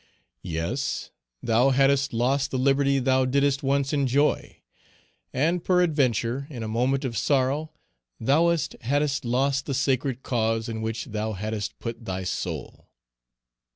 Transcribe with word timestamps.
Yes, 0.41 1.11
thou 1.43 1.69
hadst 1.69 2.11
lost 2.11 2.49
the 2.49 2.57
liberty 2.57 2.97
thou 2.97 3.23
didst 3.23 3.61
once 3.61 3.93
enjoy; 3.93 4.57
and, 5.31 5.63
peradventure, 5.63 6.47
in 6.49 6.63
a 6.63 6.67
moment 6.67 7.05
of 7.05 7.15
sorrow 7.15 7.69
thou 8.19 8.45
thoughtest 8.47 8.77
thou 8.79 8.87
hadst 8.87 9.25
lost 9.25 9.67
the 9.67 9.75
sacred 9.75 10.23
cause 10.23 10.67
in 10.67 10.81
which 10.81 11.05
thou 11.05 11.33
hadst 11.33 11.77
put 11.77 12.05
thy 12.05 12.23
soul. 12.23 12.87